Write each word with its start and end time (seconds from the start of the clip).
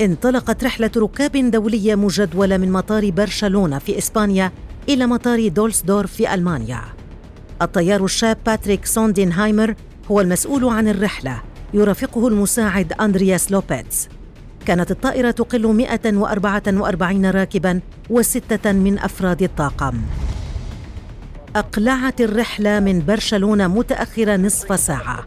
انطلقت 0.00 0.64
رحلة 0.64 0.90
ركاب 0.96 1.50
دولية 1.50 1.94
مجدولة 1.94 2.56
من 2.56 2.72
مطار 2.72 3.10
برشلونة 3.10 3.78
في 3.78 3.98
إسبانيا 3.98 4.52
إلى 4.88 5.06
مطار 5.06 5.48
دولسدورف 5.48 6.12
في 6.12 6.34
ألمانيا. 6.34 6.80
الطيار 7.62 8.04
الشاب 8.04 8.38
باتريك 8.46 8.86
سوندينهايمر 8.86 9.74
هو 10.10 10.20
المسؤول 10.20 10.64
عن 10.64 10.88
الرحلة 10.88 11.42
يرافقه 11.74 12.28
المساعد 12.28 12.92
أندرياس 12.92 13.52
لوبيتز. 13.52 14.08
كانت 14.66 14.90
الطائرة 14.90 15.30
تقل 15.30 15.66
144 15.66 17.30
راكباً 17.30 17.80
وستة 18.10 18.72
من 18.72 18.98
أفراد 18.98 19.42
الطاقم. 19.42 20.00
أقلعت 21.56 22.20
الرحلة 22.20 22.80
من 22.80 23.04
برشلونة 23.06 23.66
متأخرة 23.66 24.36
نصف 24.36 24.80
ساعة. 24.80 25.26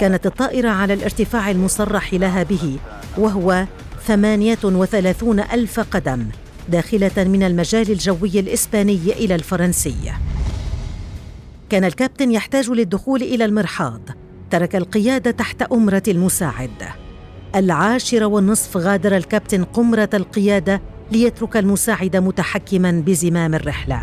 كانت 0.00 0.26
الطائرة 0.26 0.68
على 0.68 0.94
الارتفاع 0.94 1.50
المصرح 1.50 2.14
لها 2.14 2.42
به 2.42 2.78
وهو 3.18 3.66
38 4.06 5.40
ألف 5.40 5.80
قدم 5.80 6.26
داخلة 6.68 7.10
من 7.16 7.42
المجال 7.42 7.90
الجوي 7.90 8.40
الإسباني 8.40 9.00
إلى 9.12 9.34
الفرنسي. 9.34 10.12
كان 11.70 11.84
الكابتن 11.84 12.30
يحتاج 12.32 12.70
للدخول 12.70 13.22
إلى 13.22 13.44
المرحاض 13.44 14.00
ترك 14.50 14.76
القيادة 14.76 15.30
تحت 15.30 15.62
أمرة 15.62 16.02
المساعد. 16.08 16.70
العاشرة 17.54 18.26
والنصف 18.26 18.76
غادر 18.76 19.16
الكابتن 19.16 19.64
قمرة 19.64 20.10
القيادة 20.14 20.80
ليترك 21.12 21.56
المساعد 21.56 22.16
متحكما 22.16 22.90
بزمام 23.06 23.54
الرحلة. 23.54 24.00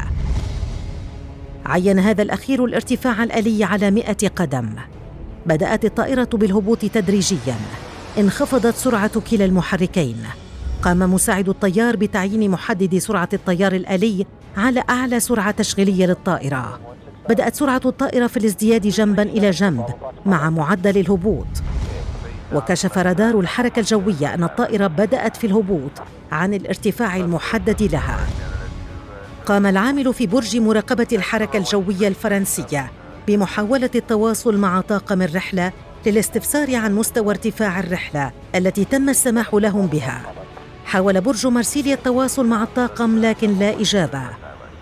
عين 1.66 2.00
هذا 2.00 2.22
الأخير 2.22 2.66
الارتفاع 2.66 3.24
الآلي 3.24 3.64
على 3.64 3.92
مئة 3.92 4.28
قدم. 4.28 4.70
بدأت 5.46 5.86
الطائرة 5.86 6.30
بالهبوط 6.34 6.86
تدريجياً. 6.86 7.56
انخفضت 8.18 8.76
سرعة 8.76 9.20
كلا 9.20 9.46
المحركين. 9.46 10.18
قام 10.82 11.14
مساعد 11.14 11.50
الطيار 11.50 11.96
بتعيين 11.96 12.52
محدد 12.52 12.98
سرعة 12.98 13.30
الطيار 13.34 13.72
الآلي 13.72 14.26
على 14.58 14.84
أعلى 14.90 15.20
سرعة 15.20 15.52
تشغيلية 15.52 16.06
للطائرة. 16.06 16.80
بدأت 17.30 17.56
سرعة 17.56 17.82
الطائرة 17.86 18.28
في 18.28 18.38
الازدياد 18.38 18.88
جنبا 18.88 19.24
إلى 19.24 19.50
جنب 19.50 19.86
مع 20.26 20.50
معدل 20.50 20.98
الهبوط. 20.98 21.48
وكشف 22.54 22.98
رادار 22.98 23.40
الحركة 23.40 23.80
الجوية 23.80 24.34
أن 24.34 24.44
الطائرة 24.44 24.88
بدأت 24.88 25.38
في 25.38 25.48
الهبوط 25.48 25.92
عن 26.32 26.54
الارتفاع 26.54 27.16
المحدد 27.16 27.84
لها. 27.84 28.20
قام 29.46 29.66
العامل 29.66 30.14
في 30.14 30.28
برج 30.28 30.58
مراقبة 30.58 31.08
الحركة 31.14 31.58
الجوية 31.58 32.08
الفرنسية 32.08 32.92
بمحاولة 33.28 33.90
التواصل 33.96 34.58
مع 34.58 34.82
طاقم 34.82 35.22
الرحلة 35.22 35.72
للاستفسار 36.06 36.76
عن 36.76 36.94
مستوى 36.94 37.30
ارتفاع 37.30 37.80
الرحلة 37.80 38.32
التي 38.56 38.86
تم 38.86 39.10
السماح 39.10 39.54
لهم 39.54 39.88
بها. 39.88 40.22
حاول 40.86 41.22
برج 41.22 41.48
مرسيليا 41.48 41.94
التواصل 41.94 42.48
مع 42.48 42.64
الطاقم 42.64 43.20
لكن 43.20 43.60
لا 43.60 43.82
إجابة. 43.82 44.24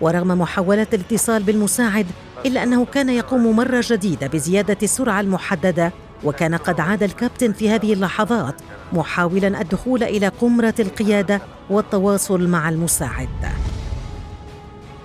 ورغم 0.00 0.28
محاولات 0.28 0.94
الاتصال 0.94 1.42
بالمساعد 1.42 2.06
إلا 2.46 2.62
أنه 2.62 2.84
كان 2.84 3.08
يقوم 3.08 3.56
مرة 3.56 3.84
جديدة 3.88 4.26
بزيادة 4.26 4.76
السرعة 4.82 5.20
المحددة 5.20 5.92
وكان 6.24 6.54
قد 6.54 6.80
عاد 6.80 7.02
الكابتن 7.02 7.52
في 7.52 7.70
هذه 7.70 7.92
اللحظات 7.92 8.54
محاولا 8.92 9.60
الدخول 9.60 10.02
إلى 10.02 10.28
قمرة 10.28 10.74
القيادة 10.78 11.40
والتواصل 11.70 12.48
مع 12.48 12.68
المساعد. 12.68 13.28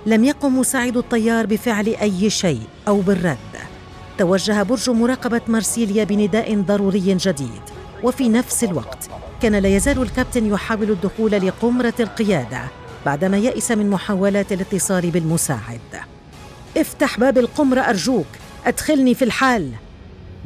لم 0.06 0.24
يقم 0.24 0.58
مساعد 0.58 0.96
الطيار 0.96 1.46
بفعل 1.46 1.86
أي 1.86 2.30
شيء 2.30 2.60
أو 2.88 3.00
بالرد 3.00 3.47
توجه 4.18 4.62
برج 4.62 4.90
مراقبة 4.90 5.40
مرسيليا 5.48 6.04
بنداء 6.04 6.60
ضروري 6.60 7.14
جديد. 7.14 7.62
وفي 8.02 8.28
نفس 8.28 8.64
الوقت 8.64 9.08
كان 9.42 9.54
لا 9.54 9.68
يزال 9.76 10.02
الكابتن 10.02 10.46
يحاول 10.46 10.90
الدخول 10.90 11.30
لقمرة 11.30 11.94
القيادة 12.00 12.60
بعدما 13.06 13.38
يئس 13.38 13.70
من 13.70 13.90
محاولات 13.90 14.52
الاتصال 14.52 15.10
بالمساعد. 15.10 15.80
افتح 16.76 17.20
باب 17.20 17.38
القمرة 17.38 17.80
أرجوك 17.80 18.26
أدخلني 18.66 19.14
في 19.14 19.24
الحال. 19.24 19.72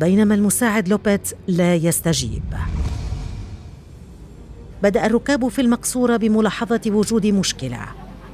بينما 0.00 0.34
المساعد 0.34 0.88
لوبيت 0.88 1.28
لا 1.48 1.74
يستجيب. 1.74 2.42
بدأ 4.82 5.06
الركاب 5.06 5.48
في 5.48 5.60
المقصورة 5.60 6.16
بملاحظة 6.16 6.80
وجود 6.86 7.26
مشكلة 7.26 7.80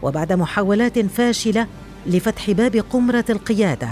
وبعد 0.02 0.32
محاولات 0.32 0.98
فاشلة 0.98 1.66
لفتح 2.06 2.50
باب 2.50 2.76
قمرة 2.76 3.24
القيادة 3.30 3.88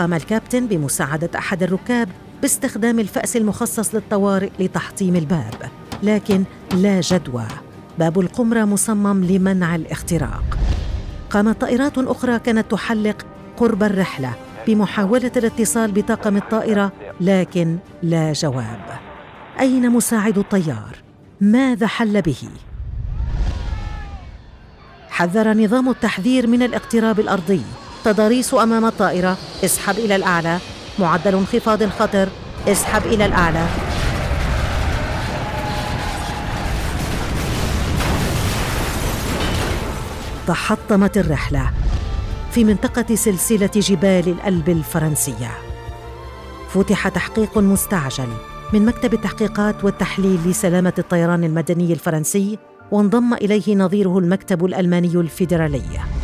قام 0.00 0.14
الكابتن 0.14 0.66
بمساعدة 0.66 1.30
أحد 1.38 1.62
الركاب 1.62 2.08
باستخدام 2.42 2.98
الفأس 2.98 3.36
المخصص 3.36 3.94
للطوارئ 3.94 4.50
لتحطيم 4.58 5.16
الباب 5.16 5.54
لكن 6.02 6.44
لا 6.72 7.00
جدوى. 7.00 7.46
باب 7.98 8.20
القمرة 8.20 8.64
مصمم 8.64 9.24
لمنع 9.24 9.74
الاختراق. 9.74 10.58
قامت 11.30 11.60
طائرات 11.60 11.98
أخرى 11.98 12.38
كانت 12.38 12.70
تحلق 12.70 13.26
قرب 13.56 13.82
الرحلة 13.82 14.32
بمحاولة 14.66 15.32
الاتصال 15.36 15.92
بطاقم 15.92 16.36
الطائرة 16.36 16.92
لكن 17.20 17.78
لا 18.02 18.32
جواب. 18.32 18.98
أين 19.60 19.90
مساعد 19.90 20.38
الطيار؟ 20.38 20.96
ماذا 21.40 21.86
حل 21.86 22.22
به؟ 22.22 22.48
حذر 25.10 25.54
نظام 25.54 25.88
التحذير 25.88 26.46
من 26.46 26.62
الاقتراب 26.62 27.20
الأرضي. 27.20 27.62
تضاريس 28.04 28.54
أمام 28.54 28.84
الطائرة. 28.84 29.36
اسحب 29.64 29.98
إلى 29.98 30.16
الأعلى. 30.16 30.58
معدل 30.98 31.34
انخفاض 31.34 31.82
الخطر 31.82 32.28
اسحب 32.68 33.06
إلى 33.06 33.26
الأعلى. 33.26 33.66
تحطمت 40.46 41.18
الرحلة 41.18 41.70
في 42.52 42.64
منطقة 42.64 43.14
سلسلة 43.14 43.70
جبال 43.76 44.28
الألب 44.28 44.68
الفرنسية. 44.68 45.50
فتح 46.68 47.08
تحقيق 47.08 47.58
مستعجل 47.58 48.28
من 48.72 48.86
مكتب 48.86 49.14
التحقيقات 49.14 49.84
والتحليل 49.84 50.40
لسلامة 50.46 50.92
الطيران 50.98 51.44
المدني 51.44 51.92
الفرنسي 51.92 52.58
وانضم 52.90 53.34
إليه 53.34 53.76
نظيره 53.76 54.18
المكتب 54.18 54.64
الألماني 54.64 55.14
الفيدرالي. 55.14 56.19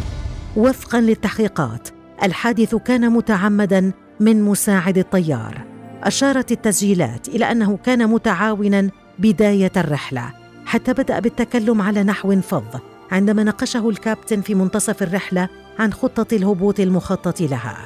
وفقا 0.57 1.01
للتحقيقات. 1.01 1.89
الحادث 2.23 2.75
كان 2.75 3.11
متعمدا 3.11 3.93
من 4.21 4.43
مساعد 4.43 4.99
الطيار. 4.99 5.65
أشارت 6.03 6.53
التسجيلات 6.53 7.29
إلى 7.29 7.53
أنه 7.53 7.79
كان 7.85 8.11
متعاونا 8.11 8.91
بداية 9.19 9.73
الرحلة 9.77 10.31
حتى 10.67 10.93
بدأ 10.93 11.19
بالتكلم 11.19 11.83
على 11.83 12.03
نحو 12.03 12.41
فظ 12.41 12.81
عندما 13.11 13.45
ناقشه 13.45 13.89
الكابتن 13.89 14.41
في 14.41 14.55
منتصف 14.55 15.03
الرحلة 15.03 15.49
عن 15.79 15.93
خطة 15.93 16.37
الهبوط 16.37 16.81
المخطط 16.81 17.41
لها. 17.41 17.77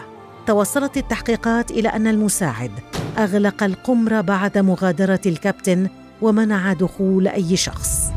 توصلت 0.46 0.96
التحقيقات 0.96 1.70
إلى 1.70 1.88
أن 1.88 2.06
المساعد 2.06 2.70
أغلق 3.18 3.62
القمر 3.62 4.20
بعد 4.20 4.58
مغادرة 4.58 5.20
الكابتن 5.26 5.88
ومنع 6.22 6.72
دخول 6.72 7.28
أي 7.28 7.56
شخص. 7.56 8.10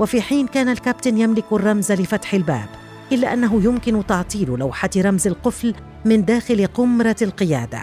وفي 0.00 0.22
حين 0.22 0.46
كان 0.46 0.68
الكابتن 0.68 1.18
يملك 1.18 1.52
الرمز 1.52 1.92
لفتح 1.92 2.34
الباب. 2.34 2.77
إلا 3.12 3.34
أنه 3.34 3.64
يمكن 3.64 4.06
تعطيل 4.06 4.50
لوحة 4.50 4.90
رمز 4.96 5.26
القفل 5.26 5.74
من 6.04 6.24
داخل 6.24 6.66
قمرة 6.66 7.16
القيادة. 7.22 7.82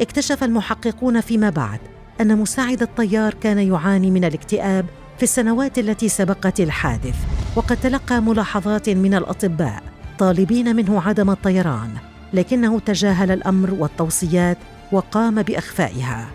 اكتشف 0.00 0.44
المحققون 0.44 1.20
فيما 1.20 1.50
بعد 1.50 1.80
أن 2.20 2.38
مساعد 2.38 2.82
الطيار 2.82 3.34
كان 3.34 3.58
يعاني 3.58 4.10
من 4.10 4.24
الاكتئاب 4.24 4.86
في 5.16 5.22
السنوات 5.22 5.78
التي 5.78 6.08
سبقت 6.08 6.60
الحادث 6.60 7.16
وقد 7.56 7.76
تلقى 7.76 8.22
ملاحظات 8.22 8.88
من 8.88 9.14
الأطباء 9.14 9.82
طالبين 10.18 10.76
منه 10.76 11.02
عدم 11.02 11.30
الطيران 11.30 11.90
لكنه 12.32 12.78
تجاهل 12.78 13.30
الأمر 13.30 13.74
والتوصيات 13.74 14.58
وقام 14.92 15.42
بأخفائها. 15.42 16.28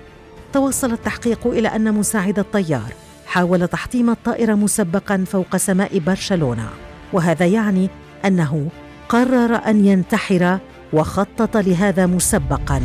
توصل 0.54 0.92
التحقيق 0.92 1.48
إلى 1.48 1.68
أن 1.68 1.94
مساعد 1.94 2.40
الطيار 2.40 2.94
حاول 3.26 3.68
تحطيم 3.68 4.10
الطائرة 4.10 4.54
مسبقا 4.54 5.24
فوق 5.28 5.58
سماء 5.58 6.00
برشلونة 6.00 6.70
وهذا 7.14 7.46
يعني 7.46 7.90
أنه 8.26 8.68
قرر 9.10 9.56
أن 9.56 9.86
ينتحر 9.86 10.60
وخطط 10.94 11.58
لهذا 11.58 12.06
مسبقا 12.06 12.82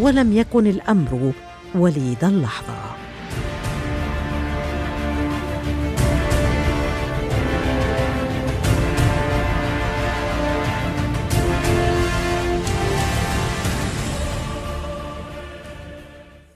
ولم 0.00 0.32
يكن 0.32 0.66
الأمر 0.66 1.32
وليد 1.74 2.24
اللحظة. 2.24 2.95